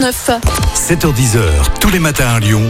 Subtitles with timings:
[0.00, 0.30] 9.
[0.74, 1.40] 7h10h,
[1.80, 2.62] tous les matins à Lyon,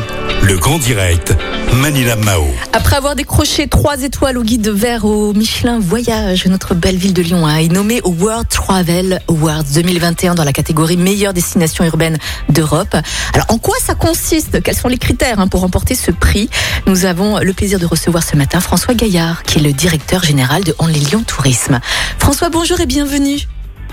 [0.42, 1.34] le grand direct,
[1.80, 2.44] Manila Mao.
[2.74, 7.22] Après avoir décroché trois étoiles au guide vert au Michelin Voyage, notre belle ville de
[7.22, 12.18] Lyon a été nommée au World Travel Awards 2021 dans la catégorie meilleure destination urbaine
[12.50, 12.94] d'Europe.
[13.32, 14.62] Alors, en quoi ça consiste?
[14.62, 16.50] Quels sont les critères hein, pour remporter ce prix?
[16.86, 20.64] Nous avons le plaisir de recevoir ce matin François Gaillard, qui est le directeur général
[20.64, 21.80] de Only Lyon Tourisme.
[22.18, 23.38] François, bonjour et bienvenue.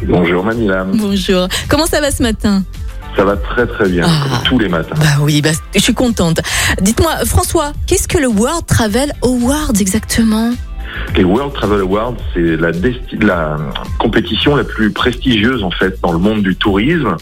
[0.06, 1.48] Bonjour Manila, Bonjour.
[1.70, 2.64] Comment ça va ce matin?
[3.16, 4.24] Ça va très très bien, Ah.
[4.24, 4.96] comme tous les matins.
[4.98, 6.42] Bah oui, bah, je suis contente.
[6.82, 10.52] Dites-moi, François, qu'est-ce que le World Travel Awards exactement?
[11.16, 13.58] Les World Travel Awards, c'est la
[14.00, 17.16] compétition la plus prestigieuse en fait dans le monde du tourisme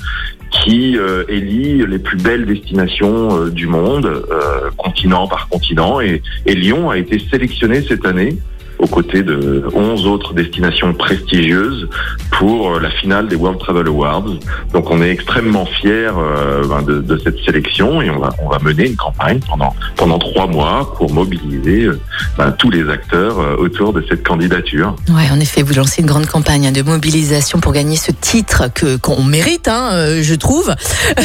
[0.66, 6.02] qui euh, élit les plus belles destinations euh, du monde, euh, continent par continent.
[6.02, 8.38] Et, et Lyon a été sélectionné cette année
[8.82, 11.88] aux côtés de 11 autres destinations prestigieuses
[12.32, 14.26] pour la finale des World Travel Awards.
[14.74, 18.58] Donc on est extrêmement fiers euh, ben, de, cette sélection et on va, on va
[18.60, 22.00] mener une campagne pendant, pendant trois mois pour mobiliser euh,
[22.38, 24.96] ben, tous les acteurs euh, autour de cette candidature.
[25.10, 28.70] Ouais, en effet, vous lancez une grande campagne hein, de mobilisation pour gagner ce titre
[28.74, 30.74] que qu'on mérite, hein, je trouve.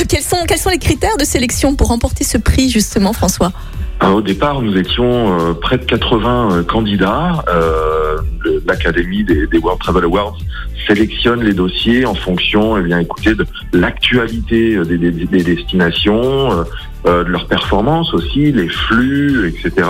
[0.08, 3.52] Quels sont quels sont les critères de sélection pour remporter ce prix justement, François?
[4.00, 7.44] Alors, au départ, nous étions euh, près de 80 euh, candidats.
[7.48, 8.18] Euh,
[8.66, 10.36] L'Académie des, World Travel Awards
[10.86, 16.52] sélectionne les dossiers en fonction, eh bien, écoutez, de l'actualité euh, des, des- des destinations,
[16.52, 16.64] euh,
[17.06, 19.88] euh, de leur performance aussi, les flux, etc.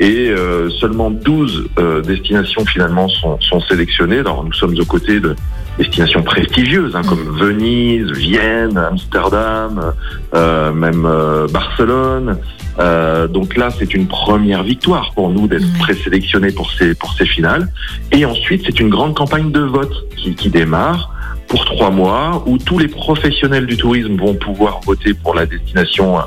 [0.00, 4.18] Et euh, seulement 12 euh, destinations finalement sont, sont sélectionnées.
[4.18, 5.34] Alors, nous sommes aux côtés de
[5.78, 9.92] destinations prestigieuses hein, comme Venise, Vienne, Amsterdam,
[10.34, 12.36] euh, même euh, Barcelone.
[12.80, 17.26] Euh, donc là, c'est une première victoire pour nous d'être présélectionnés pour ces pour ces
[17.26, 17.68] finales.
[18.12, 21.12] Et ensuite, c'est une grande campagne de vote qui, qui démarre
[21.48, 26.18] pour trois mois où tous les professionnels du tourisme vont pouvoir voter pour la destination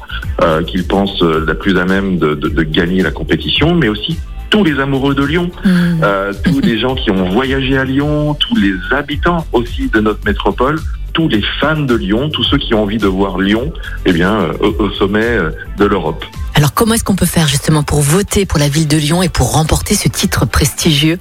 [0.42, 3.88] euh, qu'ils pensent euh, la plus à même de, de- de gagner la compétition, mais
[3.88, 4.18] aussi
[4.50, 5.50] tous les amoureux de Lyon,
[6.04, 10.26] euh, tous les gens qui ont voyagé à Lyon, tous les habitants aussi de notre
[10.26, 10.78] métropole,
[11.14, 13.72] tous les fans de Lyon, tous ceux qui ont envie de voir Lyon,
[14.06, 15.38] eh bien, euh, au, sommet
[15.78, 16.26] de l'Europe.
[16.62, 19.30] Alors comment est-ce qu'on peut faire justement pour voter pour la ville de Lyon et
[19.30, 21.18] pour remporter ce titre prestigieux?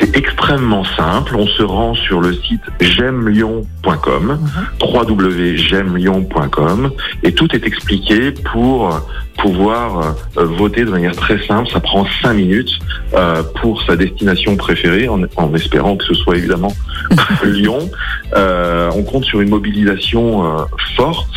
[0.00, 1.36] C'est extrêmement simple.
[1.36, 4.40] On se rend sur le site j'aime-lyon.com,
[4.82, 6.90] www.j'aime-lyon.com,
[7.22, 9.00] et tout est expliqué pour
[9.38, 11.70] pouvoir euh, voter de manière très simple.
[11.70, 12.76] Ça prend cinq minutes
[13.14, 16.72] euh, pour sa destination préférée, en espérant que ce soit évidemment
[17.44, 17.90] Lyon.
[18.34, 20.64] Euh, on compte sur une mobilisation euh,
[20.96, 21.28] forte.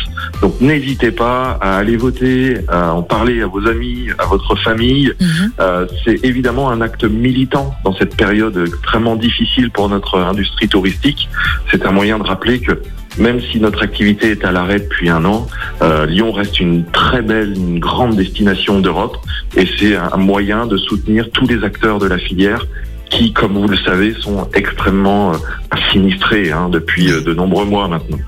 [0.42, 5.12] Donc n'hésitez pas à aller voter, à en parler à vos amis, à votre famille.
[5.20, 5.52] Mhm.
[5.60, 11.28] Euh, c'est évidemment un acte militant dans cette période extrêmement difficile pour notre industrie touristique.
[11.70, 12.80] C'est un moyen de rappeler que
[13.18, 15.46] même si notre activité est à l'arrêt depuis un an,
[15.82, 19.16] euh, Lyon reste une très belle, une grande destination d'Europe
[19.56, 22.64] et c'est un moyen de soutenir tous les acteurs de la filière
[23.10, 25.36] qui, comme vous le savez, sont extrêmement euh,
[25.92, 28.18] sinistrés hein, depuis euh, de nombreux mois maintenant.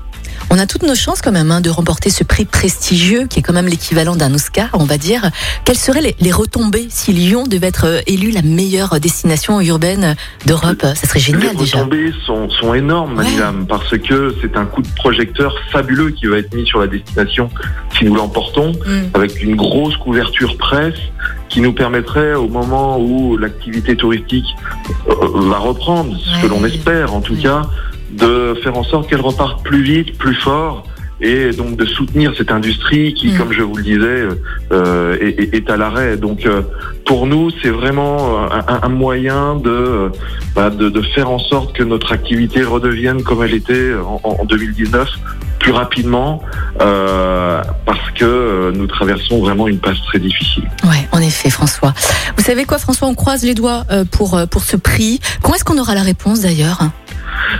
[0.53, 3.41] On a toutes nos chances quand même hein, de remporter ce prix prestigieux qui est
[3.41, 5.29] quand même l'équivalent d'un Oscar, on va dire.
[5.63, 10.17] Quelles seraient les, les retombées si Lyon devait être euh, élue la meilleure destination urbaine
[10.45, 10.81] d'Europe?
[10.81, 11.77] Ça serait Les génial déjà.
[11.77, 13.23] retombées sont, sont énormes, Ouais.
[13.23, 16.87] Manilam, parce que c'est un coup de projecteur fabuleux qui va être mis sur la
[16.87, 17.49] destination
[17.97, 19.09] si nous l'emportons, Mm.
[19.13, 20.95] avec une grosse couverture presse
[21.49, 24.45] qui nous permettrait, au moment où l'activité touristique
[25.09, 25.13] euh,
[25.49, 27.41] va reprendre, ce que l'on espère en tout Ouais.
[27.43, 27.61] cas,
[28.13, 30.83] de faire en sorte qu'elle reparte plus vite, plus fort.
[31.23, 33.37] Et donc de soutenir cette industrie qui, Mm.
[33.37, 34.23] comme je vous le disais,
[34.71, 36.17] euh, est, est- à l'arrêt.
[36.17, 36.63] Donc euh,
[37.05, 40.11] pour nous, c'est vraiment un, moyen de,
[40.55, 44.45] bah, de, de faire en sorte que notre activité redevienne comme elle était en, en
[44.45, 45.07] 2019
[45.59, 46.41] plus rapidement
[46.81, 50.63] euh, parce que euh, nous traversons vraiment une passe très difficile.
[50.85, 51.93] Ouais, en effet, François.
[52.35, 53.07] Vous savez quoi, François?
[53.07, 55.19] On croise les doigts euh, pour euh, pour ce prix.
[55.43, 56.79] Quand est-ce qu'on aura la réponse d'ailleurs?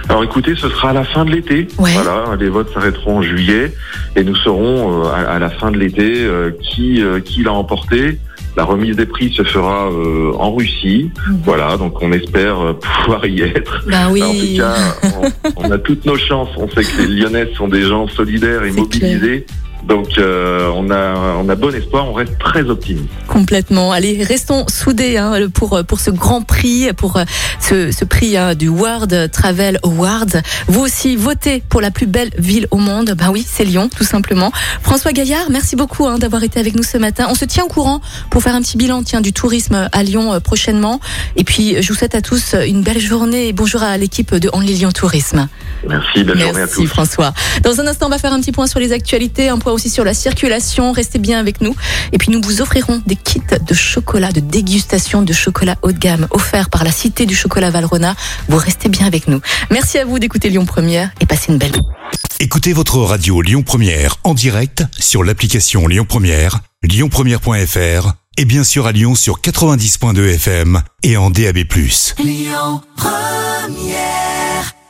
[0.09, 1.67] Alors écoutez, ce sera à la fin de l'été.
[1.77, 1.91] Ouais.
[1.93, 3.73] Voilà, les votes s'arrêteront en juillet
[4.15, 7.53] et nous saurons euh, à, à la fin de l'été euh, qui euh, qui l'a
[7.53, 8.19] emporté.
[8.57, 11.09] La remise des prix se fera euh, en Russie.
[11.27, 11.41] Mhm.
[11.45, 13.85] Voilà, donc on espère euh, pouvoir y être.
[14.11, 14.21] Oui.
[14.21, 14.75] En tout cas,
[15.55, 16.49] on, on a toutes nos chances.
[16.57, 19.45] On sait que les Lyonnais sont des gens solidaires et mobilisés.
[19.87, 23.09] Donc euh, on a on a bon espoir, on reste très optimiste.
[23.27, 23.91] Complètement.
[23.91, 27.23] Allez, restons soudés hein, pour pour ce grand prix, pour euh,
[27.59, 30.41] ce, ce prix hein, du World Travel Award.
[30.67, 33.15] Vous aussi votez pour la plus belle ville au monde.
[33.17, 34.51] Ben oui, c'est Lyon, tout simplement.
[34.81, 37.27] François Gaillard, merci beaucoup hein, d'avoir été avec nous ce matin.
[37.29, 40.33] On se tient au courant pour faire un petit bilan tiens du tourisme à Lyon
[40.33, 40.99] euh, prochainement.
[41.35, 44.49] Et puis je vous souhaite à tous une belle journée et bonjour à l'équipe de
[44.53, 45.47] Only Lyon Tourisme.
[45.87, 46.81] Merci, belle journée à tous.
[46.81, 47.33] Merci François.
[47.63, 49.89] Dans un instant, on va faire un petit point sur les actualités, un point aussi
[49.89, 50.91] sur la circulation.
[50.91, 51.75] Restez bien avec nous.
[52.11, 55.97] Et puis nous vous offrirons des kits de chocolat, de dégustation de chocolat haut de
[55.97, 58.15] gamme offerts par la Cité du Chocolat Valrona.
[58.47, 59.41] Vous restez bien avec nous.
[59.69, 61.71] Merci à vous d'écouter Lyon Première et passez une belle
[62.39, 68.87] Écoutez votre radio Lyon Première en direct sur l'application Lyon Première, lyonpremière.fr et bien sûr
[68.87, 71.59] à Lyon sur 90.2 FM et en DAB+.
[72.17, 74.80] Lyon Première